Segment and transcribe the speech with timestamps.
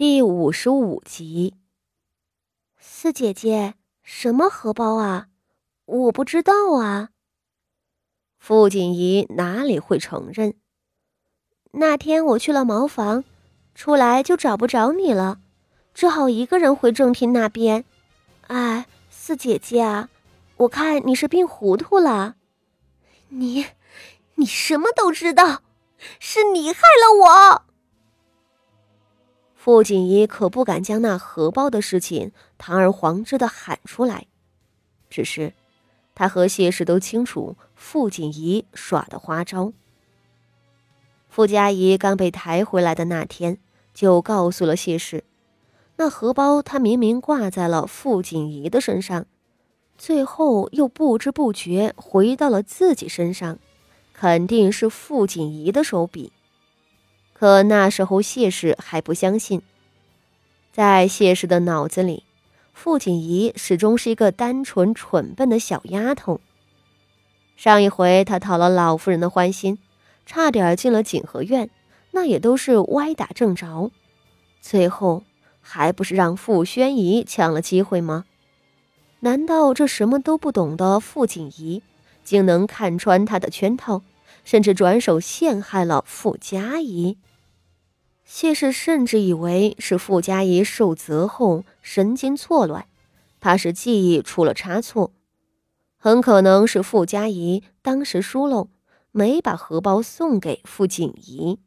[0.00, 1.52] 第五十五集，
[2.78, 5.26] 四姐姐，什么荷包啊？
[5.84, 7.10] 我不知道啊。
[8.38, 10.54] 傅锦仪哪里会承认？
[11.72, 13.24] 那天我去了茅房，
[13.74, 15.42] 出来就找不着你了，
[15.92, 17.84] 只好一个人回正厅那边。
[18.46, 20.08] 哎，四姐姐啊，
[20.56, 22.36] 我看你是病糊涂了。
[23.28, 23.66] 你，
[24.36, 25.60] 你什么都知道，
[26.18, 27.69] 是你害了我。
[29.62, 34.26] 傅锦仪可不敢将那荷包的事情堂而皇之的喊出来，
[35.10, 35.52] 只是
[36.14, 39.74] 他和谢氏都清楚傅锦仪耍的花招。
[41.28, 43.58] 傅家仪刚被抬回来的那天，
[43.92, 45.24] 就告诉了谢氏，
[45.96, 49.26] 那荷包他明明挂在了傅锦仪的身上，
[49.98, 53.58] 最后又不知不觉回到了自己身上，
[54.14, 56.32] 肯定是傅锦仪的手笔。
[57.40, 59.62] 可那时候谢氏还不相信，
[60.74, 62.24] 在谢氏的脑子里，
[62.74, 66.38] 傅锦仪始终是一个单纯蠢笨的小丫头。
[67.56, 69.78] 上一回她讨了老夫人的欢心，
[70.26, 71.70] 差点进了景和院，
[72.10, 73.90] 那也都是歪打正着，
[74.60, 75.22] 最后
[75.62, 78.26] 还不是让傅宣仪抢了机会吗？
[79.20, 81.82] 难道这什么都不懂的傅锦仪，
[82.22, 84.02] 竟能看穿她的圈套，
[84.44, 87.16] 甚至转手陷害了傅家仪？
[88.32, 92.86] 谢氏甚至以为是傅家仪受责后神经错乱，
[93.40, 95.12] 怕是记忆出了差错，
[95.98, 98.68] 很可能是傅家仪当时疏漏，
[99.10, 101.58] 没把荷包送给傅锦仪。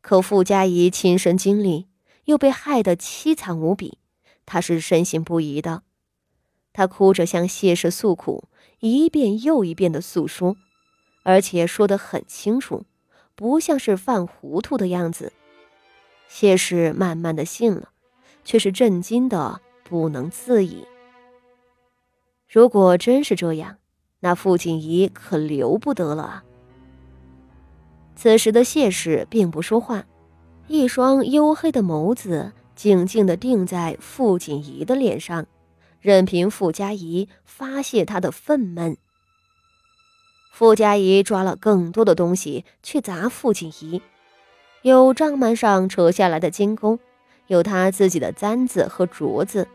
[0.00, 1.88] 可傅家仪亲身经历，
[2.26, 3.98] 又被害得凄惨无比，
[4.46, 5.82] 他是深信不疑的。
[6.72, 8.48] 他哭着向谢氏诉苦，
[8.78, 10.56] 一遍又一遍的诉说，
[11.24, 12.86] 而且说得很清楚。
[13.34, 15.32] 不像是犯糊涂的样子，
[16.28, 17.90] 谢氏慢慢的信了，
[18.44, 20.86] 却是震惊的不能自已。
[22.48, 23.76] 如果真是这样，
[24.20, 26.44] 那傅锦仪可留不得了啊！
[28.16, 30.06] 此时的谢氏并不说话，
[30.68, 35.44] 一双黝黑的眸子静静的定在傅锦仪的脸上，
[36.00, 38.96] 任凭傅家仪发泄他的愤懑。
[40.56, 44.00] 傅家仪抓了更多的东西去砸傅锦仪，
[44.82, 47.00] 有帐幔上扯下来的金弓，
[47.48, 49.66] 有他自己的簪子和镯子，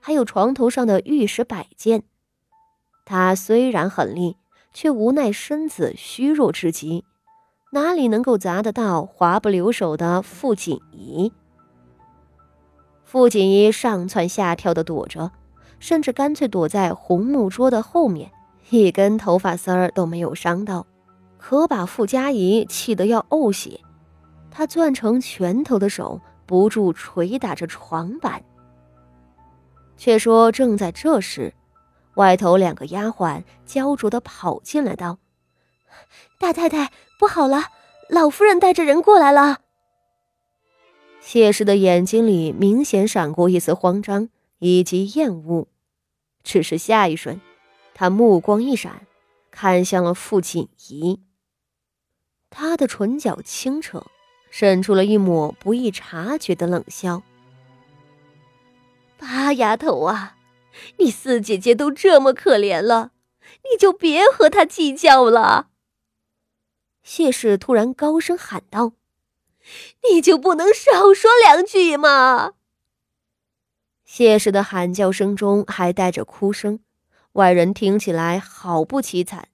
[0.00, 2.04] 还有床头上的玉石摆件。
[3.04, 4.38] 他虽然狠厉，
[4.72, 7.04] 却无奈身子虚弱至极，
[7.72, 11.30] 哪里能够砸得到滑不留手的傅锦仪？
[13.04, 15.30] 傅锦仪上蹿下跳的躲着，
[15.78, 18.32] 甚至干脆躲在红木桌的后面。
[18.72, 20.86] 一根头发丝儿都没有伤到，
[21.36, 23.78] 可把傅家仪气得要呕血。
[24.50, 28.42] 他攥成拳头的手不住捶打着床板。
[29.98, 31.52] 却说正在这时，
[32.14, 35.18] 外头两个丫鬟焦灼地跑进来道
[36.40, 37.64] ：“大太太，不好了，
[38.08, 39.58] 老夫人带着人过来了。”
[41.20, 45.68] 谢氏的眼睛里明显闪过一丝慌张以及厌恶，
[46.42, 47.38] 只是下一瞬。
[47.94, 49.06] 他目光一闪，
[49.50, 51.20] 看向了傅锦仪。
[52.50, 54.04] 他的唇角轻扯，
[54.50, 57.22] 渗出了一抹不易察觉的冷笑。
[59.16, 60.36] 八丫头啊，
[60.98, 63.12] 你四姐姐都这么可怜了，
[63.70, 65.68] 你就别和她计较了。
[67.02, 68.92] 谢氏突然高声喊道
[70.10, 72.54] ：“你就不能少说两句吗？”
[74.04, 76.80] 谢氏的喊叫声中还带着哭声。
[77.32, 79.48] 外人听起来好不凄惨，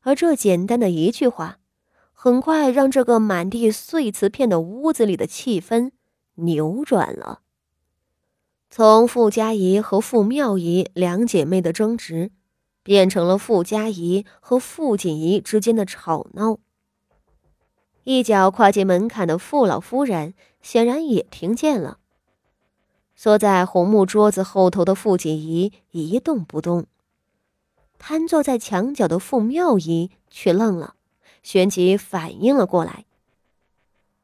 [0.00, 1.58] 而这简单的一句话，
[2.12, 5.90] 很快让这个满地碎瓷片的屋子里的气氛
[6.36, 7.42] 扭转了。
[8.70, 12.30] 从傅家怡和傅妙怡两姐妹的争执，
[12.82, 16.58] 变成了傅家怡和傅锦仪之间的吵闹。
[18.04, 20.32] 一脚跨进门槛的傅老夫人
[20.62, 21.98] 显然也听见了。
[23.20, 26.86] 缩在红木桌子后头的傅锦仪一动不动，
[27.98, 30.94] 瘫坐在墙角的傅妙仪却愣了，
[31.42, 33.06] 旋即反应了过来。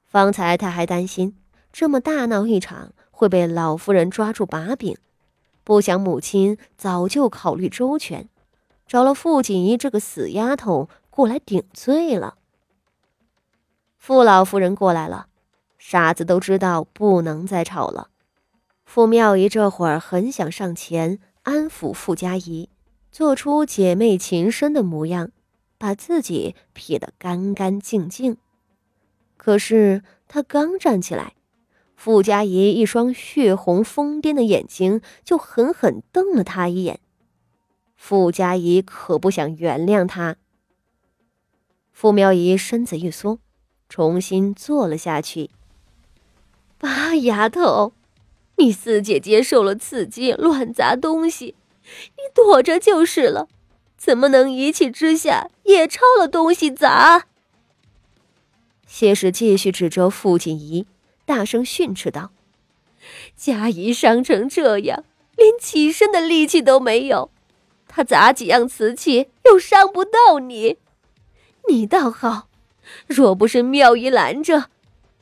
[0.05, 1.37] 方才他还担心
[1.73, 4.97] 这么大闹一场会被老夫人抓住把柄，
[5.65, 8.29] 不想母亲早就考虑周全，
[8.87, 12.37] 找了傅锦仪这个死丫头过来顶罪了。
[13.99, 15.27] 傅老夫人过来了，
[15.81, 18.11] 傻子都知道不能再吵了。
[18.85, 22.69] 傅妙仪这会儿很想上前安抚傅家仪，
[23.11, 25.31] 做出姐妹情深的模样，
[25.79, 28.37] 把自己撇得干干净净。
[29.37, 31.35] 可是她刚站起来，
[31.97, 37.01] 傅家仪一双血红疯癫的眼睛就狠狠瞪了她一眼。
[37.97, 40.37] 傅家仪可不想原谅他。
[41.91, 43.39] 傅妙仪身子一缩，
[43.89, 45.51] 重新坐了下去。
[46.79, 47.93] 八丫头，
[48.57, 53.49] 你四姐姐受了刺激，乱砸东西，你躲着就是了，
[53.97, 57.27] 怎么能一气之下也抄了东西砸？
[58.87, 60.87] 谢氏继续指着傅锦仪，
[61.25, 62.31] 大声训斥道
[63.35, 65.05] ：“佳怡伤成这样，
[65.37, 67.31] 连起身的力气都没有，
[67.89, 70.79] 他砸几样瓷器又伤不到你，
[71.69, 72.49] 你倒好，
[73.09, 74.71] 若不是妙仪拦着，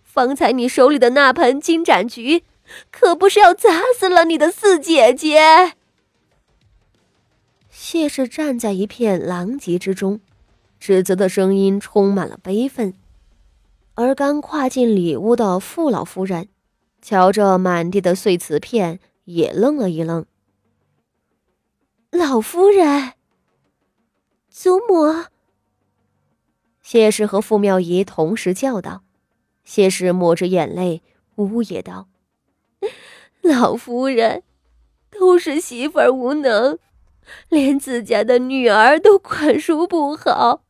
[0.02, 2.44] 方才你手里的那盆金盏菊，
[2.90, 5.74] 可不是要砸死了你的四姐姐。”
[7.70, 10.20] 谢氏站在一片狼藉之中，
[10.78, 12.94] 指责的声音充满了悲愤。
[13.94, 16.48] 而刚跨进里屋的傅老夫人，
[17.02, 20.24] 瞧着满地的碎瓷片，也愣了一愣。
[22.10, 23.12] 老夫人，
[24.48, 25.24] 祖母。
[26.80, 29.02] 谢氏和傅妙仪同时叫道。
[29.64, 31.02] 谢氏抹着眼泪，
[31.36, 32.08] 呜咽道
[33.42, 34.42] ：“老夫人，
[35.10, 36.78] 都是媳妇儿无能，
[37.48, 40.64] 连自家的女儿都管束不好。”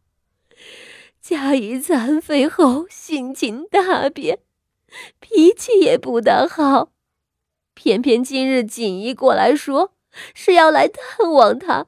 [1.20, 4.40] 佳怡残废后性情大变，
[5.20, 6.90] 脾气也不大好。
[7.74, 9.94] 偏偏今日锦衣过来说
[10.34, 11.86] 是要来探望他，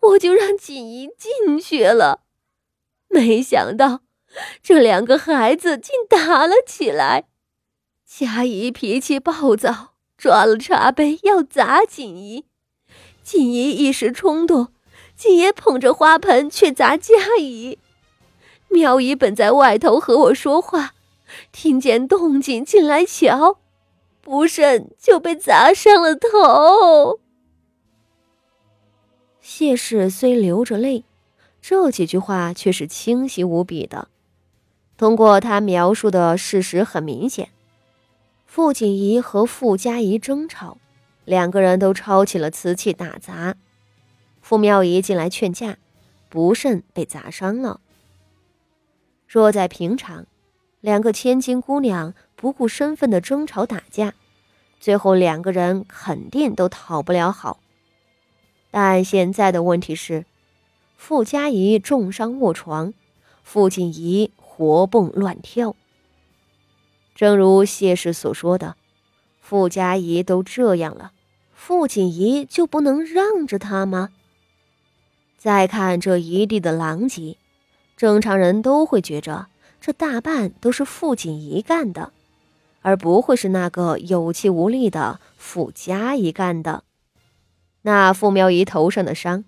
[0.00, 2.20] 我就让锦衣进去了。
[3.08, 4.02] 没想到
[4.62, 7.28] 这两个孩子竟打了起来。
[8.12, 12.44] 佳怡脾气暴躁，抓了茶杯要砸锦衣。
[13.22, 14.72] 锦衣一时冲动，
[15.14, 17.78] 竟也捧着花盆去砸佳怡。
[18.68, 20.94] 妙姨本在外头和我说话，
[21.52, 23.60] 听见动静进来瞧，
[24.20, 27.20] 不慎就被砸伤了头。
[29.40, 31.04] 谢氏虽流着泪，
[31.62, 34.08] 这几句话却是清晰无比的。
[34.96, 37.50] 通过他描述的事实，很明显，
[38.52, 40.78] 傅锦仪和傅家仪争吵，
[41.24, 43.54] 两个人都抄起了瓷器打砸。
[44.42, 45.78] 傅妙仪进来劝架，
[46.28, 47.80] 不慎被砸伤了。
[49.28, 50.26] 若在平常，
[50.80, 54.14] 两个千金姑娘不顾身份的争吵打架，
[54.80, 57.60] 最后两个人肯定都讨不了好。
[58.72, 60.26] 但现在的问题是，
[60.96, 62.92] 傅家仪重伤卧床，
[63.44, 65.76] 傅锦仪活蹦乱跳。
[67.20, 68.76] 正如谢氏所说的，
[69.42, 71.12] 傅家仪都这样了，
[71.52, 74.08] 傅锦仪就不能让着他吗？
[75.36, 77.36] 再看这一地的狼藉。
[77.94, 79.48] 正常人都会觉着
[79.82, 82.10] 这大半都是傅锦仪干的，
[82.80, 86.84] 而不会是那个有气无力的傅家仪干的。
[87.82, 89.44] 那傅苗仪头上的伤，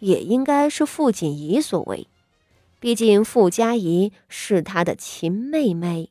[0.00, 2.06] 也应该是傅锦仪所为，
[2.78, 6.10] 毕竟傅家仪是他的亲妹妹。